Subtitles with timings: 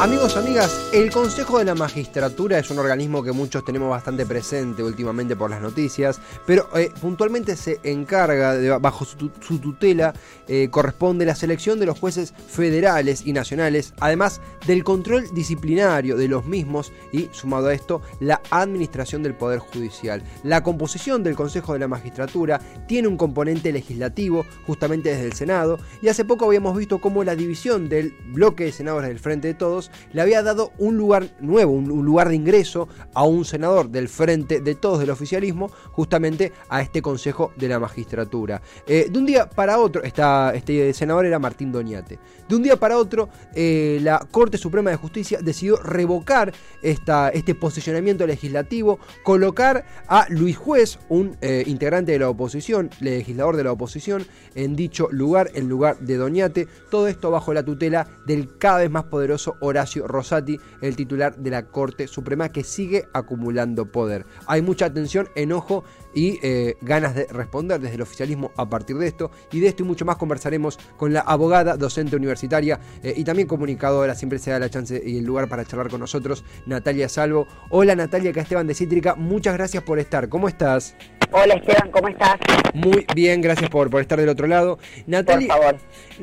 [0.00, 4.80] Amigos, amigas, el Consejo de la Magistratura es un organismo que muchos tenemos bastante presente
[4.80, 10.14] últimamente por las noticias, pero eh, puntualmente se encarga, de, bajo su, tutela,
[10.46, 16.28] eh, corresponde la selección de los jueces federales y nacionales, además del control disciplinario de
[16.28, 20.22] los mismos y, sumado a esto, la administración del Poder Judicial.
[20.44, 25.80] La composición del Consejo de la Magistratura tiene un componente legislativo, justamente desde el Senado,
[26.00, 29.54] y hace poco habíamos visto cómo la división del bloque de senadores del Frente de
[29.54, 34.08] Todos le había dado un lugar nuevo, un, lugar de ingreso a un senador del
[34.08, 38.60] frente de todos del oficialismo, justamente a este Consejo de la Magistratura.
[38.86, 42.96] Eh, de un día para otro, este senador era Martín Doñate, de un día para
[42.96, 46.52] otro eh, la Corte Suprema de Justicia decidió revocar
[46.82, 53.64] este posicionamiento legislativo, colocar a Luis Juez, un eh, integrante de la oposición, legislador de
[53.64, 58.58] la oposición, en dicho lugar, en lugar de Doñate, todo esto bajo la tutela del
[58.58, 63.86] cada vez más poderoso Horacio Rosati, el titular de la Corte Suprema, que sigue acumulando
[63.90, 64.26] poder.
[64.46, 65.84] Hay mucha atención, enojo
[66.14, 69.30] y eh, ganas de responder desde el oficialismo a partir de esto.
[69.52, 73.48] Y de esto y mucho más conversaremos con la abogada, docente universitaria eh, y también
[73.48, 77.46] comunicadora, siempre se da la chance y el lugar para charlar con nosotros, Natalia Salvo.
[77.70, 80.28] Hola Natalia, acá Esteban de Cítrica, muchas gracias por estar.
[80.28, 80.94] ¿Cómo estás?
[81.30, 82.36] Hola Esteban, ¿cómo estás?
[82.72, 84.78] Muy bien, gracias por, por estar del otro lado.
[85.06, 85.76] Natalia, por favor.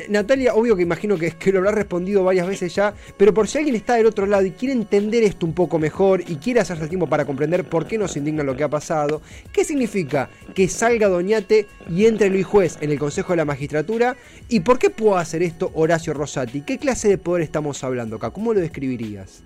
[0.10, 3.60] Natalia, obvio que imagino que, que lo habrá respondido varias veces ya, pero por si
[3.60, 6.84] alguien está del otro lado y quiere entender esto un poco mejor y quiere hacerse
[6.84, 9.22] el tiempo para comprender por qué nos indigna lo que ha pasado,
[9.54, 14.16] ¿qué significa que salga Doñate y entre Luis Juez en el Consejo de la Magistratura?
[14.50, 16.62] ¿Y por qué puede hacer esto Horacio Rosati?
[16.62, 18.32] ¿Qué clase de poder estamos hablando acá?
[18.32, 19.44] ¿Cómo lo describirías?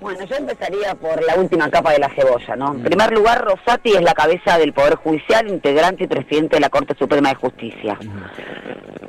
[0.00, 2.72] Bueno, yo empezaría por la última capa de la cebolla, ¿no?
[2.72, 6.70] En primer lugar, Rosati es la cabeza del Poder Judicial, integrante y presidente de la
[6.70, 7.98] Corte Suprema de Justicia.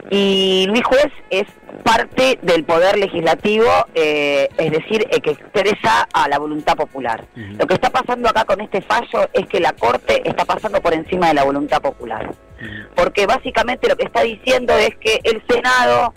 [0.09, 1.45] Y Luis Juez es
[1.83, 7.25] parte del Poder Legislativo, eh, es decir, eh, que expresa a la voluntad popular.
[7.35, 10.93] Lo que está pasando acá con este fallo es que la Corte está pasando por
[10.93, 12.33] encima de la voluntad popular.
[12.95, 16.13] Porque básicamente lo que está diciendo es que el Senado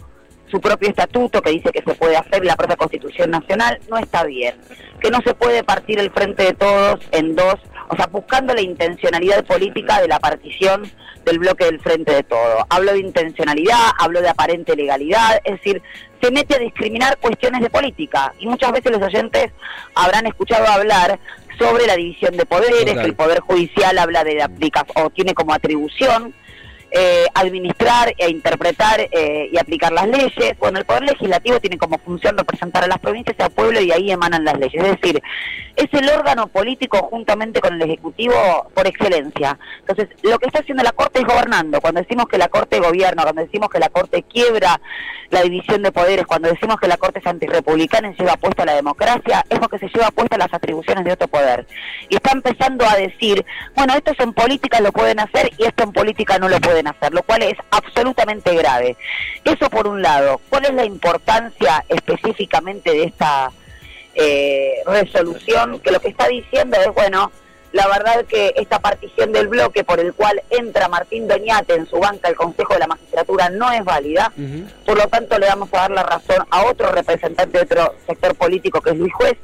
[0.54, 4.22] su propio estatuto que dice que se puede hacer la propia Constitución Nacional, no está
[4.22, 4.54] bien.
[5.00, 7.56] Que no se puede partir el frente de todos en dos,
[7.88, 10.88] o sea, buscando la intencionalidad política de la partición
[11.24, 12.64] del bloque del frente de todo.
[12.70, 15.82] Hablo de intencionalidad, hablo de aparente legalidad, es decir,
[16.22, 18.32] se mete a discriminar cuestiones de política.
[18.38, 19.50] Y muchas veces los oyentes
[19.96, 21.18] habrán escuchado hablar
[21.58, 25.52] sobre la división de poderes, que el Poder Judicial habla de aplicar o tiene como
[25.52, 26.32] atribución
[26.96, 30.56] eh, administrar e interpretar eh, y aplicar las leyes.
[30.60, 33.90] Bueno, el Poder Legislativo tiene como función representar a las provincias y al pueblo y
[33.90, 34.80] ahí emanan las leyes.
[34.80, 35.20] Es decir,
[35.74, 39.58] es el órgano político juntamente con el Ejecutivo por excelencia.
[39.80, 41.80] Entonces, lo que está haciendo la Corte es gobernando.
[41.80, 44.80] Cuando decimos que la Corte gobierna, cuando decimos que la Corte quiebra
[45.30, 48.74] la división de poderes, cuando decimos que la Corte es antirrepublicana y lleva puesta la
[48.74, 51.66] democracia, es porque se lleva puesta las atribuciones de otro poder.
[52.08, 53.44] Y está empezando a decir,
[53.74, 57.12] bueno, esto en política lo pueden hacer y esto en política no lo pueden hacer,
[57.12, 58.96] lo cual es absolutamente grave.
[59.44, 60.40] Eso por un lado.
[60.48, 63.50] ¿Cuál es la importancia específicamente de esta
[64.14, 65.80] eh, resolución?
[65.80, 67.30] Que lo que está diciendo es, bueno,
[67.74, 71.98] la verdad que esta partición del bloque por el cual entra Martín Doñate en su
[71.98, 74.32] banca al Consejo de la Magistratura no es válida,
[74.86, 78.36] por lo tanto le vamos a dar la razón a otro representante de otro sector
[78.36, 79.36] político que es Luis Juez,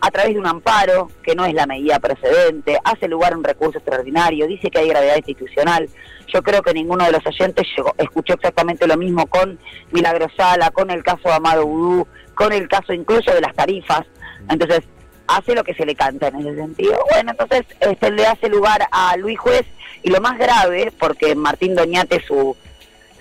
[0.00, 3.78] a través de un amparo, que no es la medida precedente, hace lugar un recurso
[3.78, 5.88] extraordinario, dice que hay gravedad institucional.
[6.32, 9.58] Yo creo que ninguno de los oyentes llegó, escuchó exactamente lo mismo con
[9.90, 14.06] Milagrosala, con el caso de Amado Udú, con el caso incluso de las tarifas.
[14.48, 14.82] Entonces,
[15.26, 17.04] hace lo que se le canta en ese sentido.
[17.10, 19.64] Bueno, entonces este, le hace lugar a Luis Juez
[20.02, 22.56] y lo más grave, porque Martín Doñate su,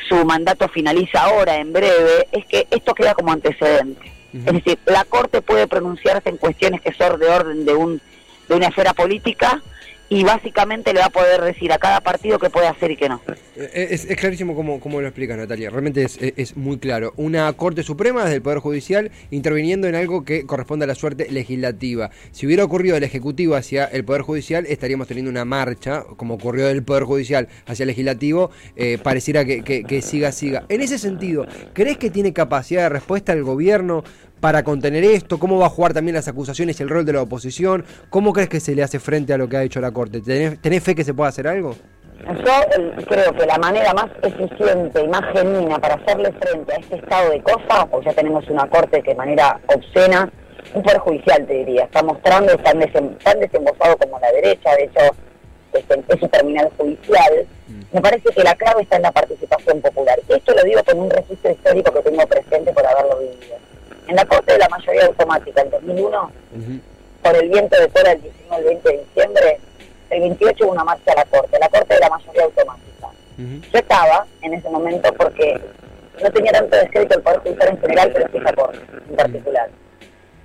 [0.07, 4.16] su mandato finaliza ahora, en breve, es que esto queda como antecedente.
[4.33, 8.01] Es decir, la Corte puede pronunciarse en cuestiones que son de orden de, un,
[8.49, 9.61] de una esfera política
[10.09, 13.09] y básicamente le va a poder decir a cada partido qué puede hacer y qué
[13.09, 13.22] no.
[13.56, 17.13] Eh, es, clarísimo como, como, lo explica Natalia, realmente es, es, muy claro.
[17.18, 21.27] Una Corte Suprema desde el Poder Judicial interviniendo en algo que corresponde a la suerte
[21.30, 22.09] legislativa.
[22.31, 26.68] Si hubiera ocurrido el Ejecutivo hacia el Poder Judicial, estaríamos teniendo una marcha, como ocurrió
[26.68, 30.65] del Poder Judicial hacia el Legislativo, eh, pareciera que, que, que siga, siga.
[30.69, 34.03] En ese sentido, ¿crees que tiene capacidad de respuesta el gobierno
[34.39, 35.39] para contener esto?
[35.39, 37.86] ¿Cómo va a jugar también las acusaciones y el rol de la oposición?
[38.10, 40.22] ¿Cómo crees que se le hace frente a lo que ha hecho la Corte?
[40.22, 41.75] ¿Tenés, fe que se pueda hacer algo?
[42.25, 46.78] Yo eh, creo que la manera más eficiente y más genuina para hacerle frente a
[46.78, 50.30] este estado de cosas, porque ya tenemos una corte que de manera obscena,
[50.74, 52.80] un poder judicial te diría, está mostrando, están,
[53.24, 55.16] tan desembosado como la derecha, de hecho
[55.74, 57.48] este, es un terminal judicial.
[57.68, 57.95] Mm.
[57.95, 60.19] Me parece que la clave está en la participación popular.
[60.28, 63.57] Esto lo digo con un registro histórico que tengo presente por haberlo vivido.
[64.07, 66.80] En la Corte de la Mayoría Automática, en 2001, Ujú.
[67.21, 69.59] por el viento de cola el 19 el 20 de diciembre,
[70.09, 73.07] el 28 hubo una marcha a la Corte, la Corte de la Mayoría Automática.
[73.38, 75.59] Yo estaba en ese momento porque
[76.24, 79.69] no tenía tanto descrédito el Poder Judicial en general, pero sí esa Corte en particular.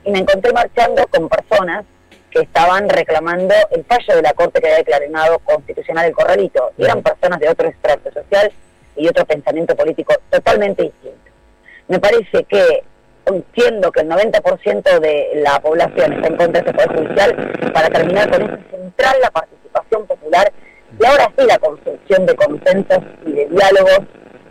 [0.05, 1.85] Y me encontré marchando con personas
[2.31, 6.73] que estaban reclamando el fallo de la Corte que había declarado constitucional el corralito.
[6.77, 8.53] Y eran personas de otro extracto social
[8.97, 11.31] y otro pensamiento político totalmente distinto.
[11.89, 12.83] Me parece que
[13.27, 17.89] entiendo que el 90% de la población está en contra de ese Poder Judicial para
[17.89, 20.53] terminar con eso central la participación popular
[20.99, 24.01] y ahora sí la construcción de consensos y de diálogos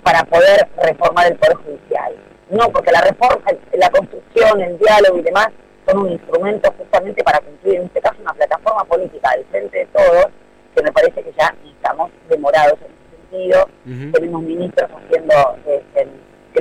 [0.03, 2.15] para poder reformar el Poder Judicial.
[2.50, 5.47] No, porque la reforma, la construcción, el diálogo y demás
[5.88, 9.85] son un instrumento justamente para cumplir, en este caso, una plataforma política del frente de
[9.88, 10.25] todos,
[10.75, 13.69] que me parece que ya estamos demorados en ese sentido.
[14.12, 15.33] Tenemos ministros haciendo,
[15.65, 16.07] este,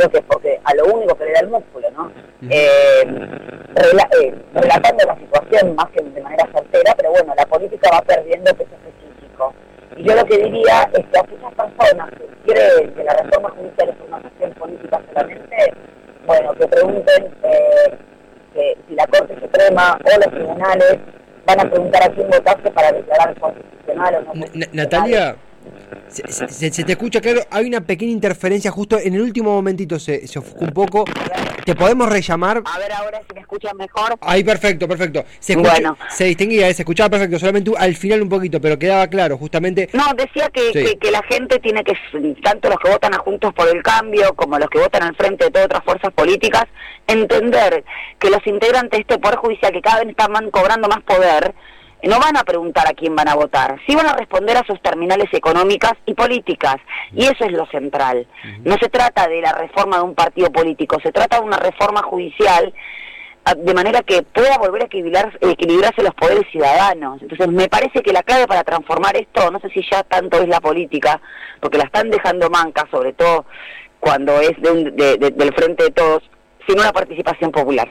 [0.00, 2.10] creo que es porque a lo único que le da el músculo, ¿no?
[2.48, 3.02] Eh,
[3.74, 8.00] rela- eh, relatando la situación más que de manera certera, pero bueno, la política va
[8.02, 9.52] perdiendo peso específico.
[9.96, 13.88] Y yo lo que diría es que aquellas personas que creen que la reforma judicial
[13.90, 15.72] es una cuestión política solamente,
[16.26, 17.98] bueno, que pregunten eh,
[18.54, 20.98] que si la Corte Suprema o los tribunales
[21.46, 24.26] van a preguntar a quién votaste para declarar constitucional o no.
[24.26, 24.68] Constitucional.
[24.72, 25.36] Natalia,
[26.10, 29.98] se, se- se te escucha claro, hay una pequeña interferencia justo en el último momentito,
[29.98, 31.04] se, se ofuscó un poco.
[31.64, 32.62] ¿Te podemos rellamar?
[32.64, 34.16] A ver ahora si me escuchan mejor.
[34.22, 35.24] Ahí, perfecto, perfecto.
[35.38, 35.96] Se, escucha- Bueno.
[36.10, 39.88] se distinguía, eh, se escuchaba perfecto, solamente al final un poquito, pero quedaba claro, justamente.
[39.92, 40.84] No, decía que, Sí.
[40.84, 41.94] que, que la gente tiene que,
[42.42, 45.44] tanto los que votan a Juntos por el Cambio como los que votan al frente
[45.44, 46.64] de todas otras fuerzas políticas,
[47.06, 47.84] entender
[48.18, 51.54] que los integrantes de este Poder Judicial, que cada vez están cobrando más poder,
[52.04, 54.80] no van a preguntar a quién van a votar, sí van a responder a sus
[54.80, 56.76] terminales económicas y políticas,
[57.12, 58.26] y eso es lo central.
[58.64, 62.02] No se trata de la reforma de un partido político, se trata de una reforma
[62.02, 62.72] judicial
[63.44, 67.22] a- de manera que pueda volver a equilibrar, equilibrarse los poderes ciudadanos.
[67.22, 70.48] Entonces, me parece que la clave para transformar esto, no sé si ya tanto es
[70.48, 71.20] la política,
[71.58, 73.46] porque la están dejando manca, sobre todo
[73.98, 76.22] cuando es de un- de- de- del frente de todos,
[76.66, 77.88] sino la participación popular.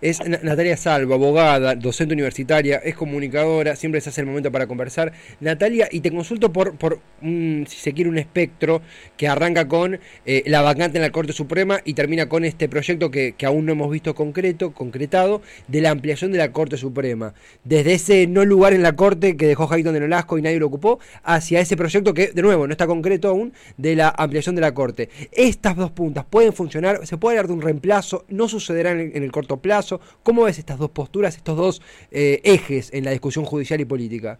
[0.00, 4.66] Es Na- Natalia Salvo, abogada, docente universitaria, es comunicadora, siempre se hace el momento para
[4.66, 5.12] conversar.
[5.40, 8.82] Natalia, y te consulto por, por si se quiere, un espectro
[9.16, 13.10] que arranca con eh, la vacante en la Corte Suprema y termina con este proyecto
[13.10, 17.34] que, aún no hemos visto concreto, concretado, de la ampliación de la Corte Suprema.
[17.64, 20.66] Desde ese no lugar en la Corte que dejó Jaito de Nolasco y nadie lo
[20.66, 24.60] ocupó, hacia ese proyecto que, de nuevo, no está concreto aún, de la ampliación de
[24.60, 25.08] la Corte.
[25.32, 29.16] Estas dos puntas pueden funcionar, se puede hablar de un reemplazo, no sucederá en el,
[29.16, 30.00] en el corto plazo.
[30.22, 34.38] ¿Cómo ves estas dos posturas, estos dos eh, ejes en la discusión judicial y política?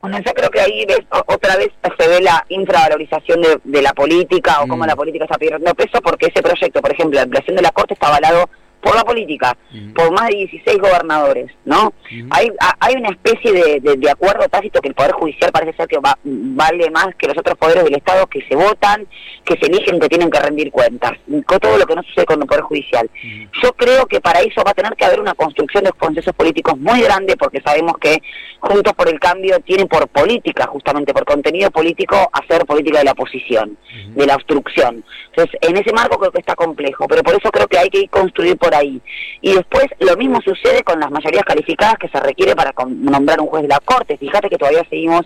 [0.00, 3.92] Bueno, yo creo que ahí ves, otra vez se ve la infravalorización de, de la
[3.94, 4.88] política o cómo Mm.
[4.88, 7.94] la política está perdiendo peso, porque ese proyecto, por ejemplo, la ampliación de la Corte
[7.94, 8.50] está avalado
[8.84, 9.56] por la política,
[9.94, 11.92] por más de 16 gobernadores, ¿no?
[12.30, 15.76] Hay, a- hay una especie de, de- de acuerdo tácito que el Poder Judicial parece
[15.76, 19.06] ser que va- vale más que los otros poderes del Estado que se votan,
[19.44, 21.12] que se eligen, que tienen que rendir cuentas,
[21.46, 23.10] con todo lo que no sucede con el Poder Judicial.
[23.62, 26.78] Yo creo que para eso va a tener que haber una construcción de consensos políticos
[26.78, 28.18] muy grande, porque sabemos que
[28.60, 33.12] Juntos por el Cambio tiene por política, justamente por contenido político, hacer política de la
[33.12, 33.76] oposición,
[34.08, 35.04] de la obstrucción.
[35.30, 38.00] Entonces, en ese marco creo que está complejo, pero por eso creo que hay que
[38.00, 39.00] ir construir por ahí.
[39.40, 43.48] Y después, lo mismo sucede con las mayorías calificadas que se requiere para nombrar un
[43.48, 44.16] juez de la Corte.
[44.16, 45.22] Fíjate que todavía seguimos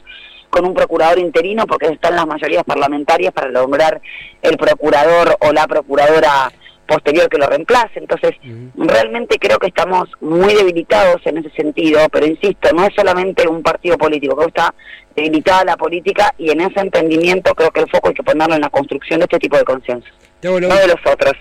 [0.50, 4.00] con un procurador interino porque están las mayorías parlamentarias para nombrar
[4.42, 6.50] el procurador o la procuradora
[6.88, 7.98] posterior que lo reemplace.
[7.98, 8.32] Entonces,
[8.74, 13.62] realmente creo que estamos muy debilitados en ese sentido, pero insisto, no es solamente un
[13.62, 14.74] partido político, creo que está
[15.14, 18.62] debilitada la política y en ese entendimiento creo que el foco hay que ponerlo en
[18.62, 21.34] la construcción de este tipo de la no de los otros.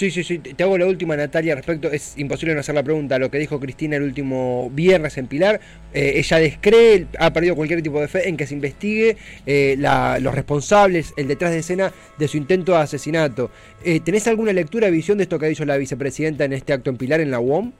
[0.00, 0.38] Sí, sí, sí.
[0.38, 1.90] Te hago la última, Natalia, respecto.
[1.92, 3.18] Es imposible no hacer la pregunta.
[3.18, 5.60] Lo que dijo Cristina el último viernes en Pilar.
[5.92, 10.18] eh, ella descree, ha perdido cualquier tipo de fe en que se investigue eh, la-
[10.20, 13.50] los responsables, el detrás de escena de su intento de asesinato.
[13.84, 16.88] Eh, ¿Tenés alguna lectura, visión de esto que ha dicho la vicepresidenta en este acto
[16.88, 17.72] en Pilar, en la UOM?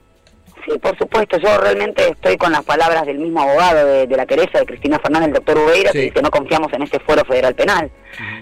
[0.66, 4.26] Sí, por supuesto, yo realmente estoy con las palabras del mismo abogado de, de la
[4.26, 5.98] querella de Cristina Fernández, el doctor Ubeira, Sí.
[5.98, 7.90] que dice no confiamos en este fuero federal penal.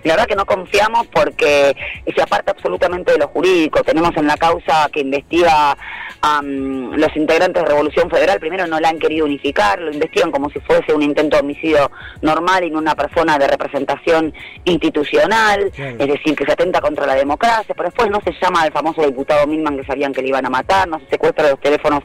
[0.03, 1.77] La verdad que no confiamos porque
[2.15, 3.83] se aparta absolutamente de lo jurídico.
[3.85, 5.77] Tenemos en la causa que investiga
[6.23, 10.49] a los integrantes de Revolución Federal, primero no la han querido unificar, lo investigan como
[10.51, 11.91] si fuese un intento de homicidio
[12.23, 14.33] normal y no una persona de representación
[14.65, 18.73] institucional, es decir, que se atenta contra la democracia, pero después no se llama al
[18.73, 22.03] famoso diputado Milman que sabían que le iban a matar, no se secuestra los teléfonos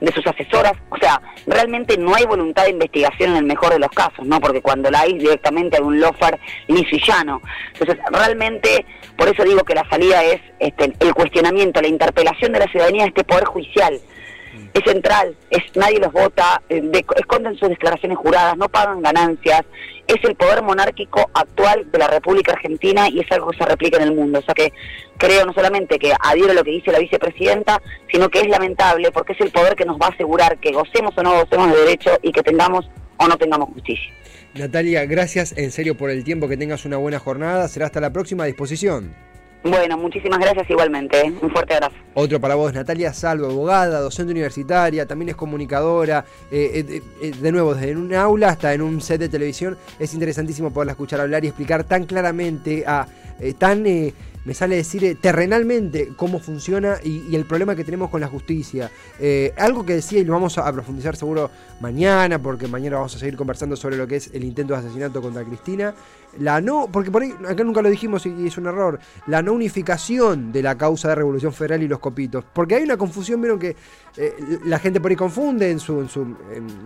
[0.00, 3.78] de sus asesoras, o sea, realmente no hay voluntad de investigación en el mejor de
[3.78, 4.40] los casos, ¿no?
[4.40, 6.38] Porque cuando la hay directamente hay un lofer
[6.68, 7.42] liso y.
[7.72, 8.86] Entonces, realmente,
[9.16, 13.02] por eso digo que la salida es este, el cuestionamiento, la interpelación de la ciudadanía
[13.02, 13.98] de este poder judicial.
[14.74, 16.82] Es central, es nadie los vota, eh,
[17.16, 19.62] esconden sus declaraciones juradas, no pagan ganancias,
[20.06, 23.98] es el poder monárquico actual de la República Argentina y es algo que se replica
[23.98, 24.38] en el mundo.
[24.38, 24.72] O sea que
[25.18, 29.10] creo no solamente que adhiero a lo que dice la vicepresidenta, sino que es lamentable
[29.12, 31.80] porque es el poder que nos va a asegurar que gocemos o no gocemos de
[31.80, 32.88] derecho y que tengamos
[33.18, 34.12] o no tengamos justicia.
[34.54, 37.68] Natalia, gracias en serio por el tiempo, que tengas una buena jornada.
[37.68, 39.14] Será hasta la próxima disposición.
[39.64, 41.20] Bueno, muchísimas gracias igualmente.
[41.20, 41.34] ¿eh?
[41.42, 41.96] Un fuerte abrazo.
[42.14, 46.24] Otro para vos, Natalia Salvo, abogada, docente universitaria, también es comunicadora.
[46.50, 50.72] Eh, eh, de nuevo, desde un aula hasta en un set de televisión, es interesantísimo
[50.72, 53.06] poderla escuchar hablar y explicar tan claramente, a,
[53.58, 53.84] tan
[54.48, 58.90] me sale decir eh, terrenalmente cómo funciona y, el problema que tenemos con la justicia.
[59.20, 61.50] Eh, algo que decía y lo vamos a, profundizar seguro
[61.80, 65.20] mañana, porque mañana vamos a seguir conversando sobre lo que es el intento de asesinato
[65.20, 65.94] contra Cristina.
[66.38, 69.52] La no, porque por ahí acá nunca lo dijimos y, es un error, la no
[69.52, 72.44] unificación de la causa de Revolución Federal y los copitos.
[72.52, 73.76] Porque hay una confusión, vieron que
[74.16, 76.06] eh, la gente por ahí confunde, en su,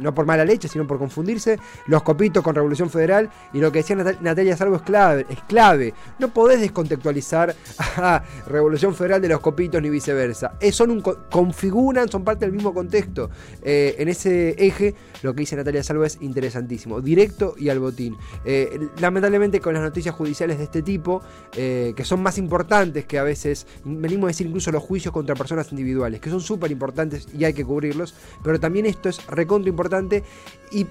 [0.01, 3.81] no por mala leche, sino por confundirse, los copitos con Revolución Federal y lo que
[3.81, 5.95] decía Natalia Salvo es clave, es clave.
[6.19, 7.55] No podés descontextualizar
[7.97, 10.55] a Revolución Federal de los copitos ni viceversa.
[10.73, 13.31] Son un, configuran, son parte del mismo contexto.
[13.63, 18.17] Eh, en ese eje, lo que dice Natalia Salvo es interesantísimo, directo y al botín.
[18.45, 23.23] Eh, lamentablemente con las noticias judiciales de este tipo, que son más importantes que a
[23.23, 27.45] veces, venimos a decir incluso los juicios contra personas individuales, que son súper importantes y
[27.45, 30.23] hay que cubrirlos, pero también esto es recontra importante
[30.71, 30.87] y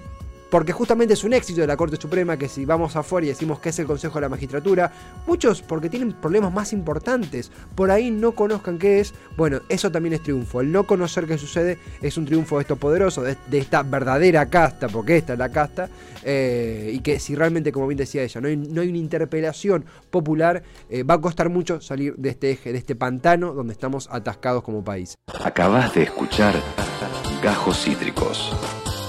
[0.52, 3.58] porque justamente es un éxito de la Corte Suprema que si vamos afuera y decimos
[3.58, 4.92] que es el Consejo de la Magistratura,
[5.26, 10.12] muchos porque tienen problemas más importantes, por ahí no conozcan qué es, bueno, eso también
[10.12, 13.82] es triunfo, el no conocer qué sucede es un triunfo de esto poderoso, de, esta
[13.82, 15.88] verdadera casta, porque esta es la casta,
[16.22, 19.86] eh, y que si realmente, como bien decía ella, no hay, no hay una interpelación
[20.10, 24.06] popular, eh, va a costar mucho salir de este eje, de este pantano donde estamos
[24.12, 25.14] atascados como país.
[25.42, 26.54] Acabas de escuchar
[27.42, 28.81] Gajos Cítricos.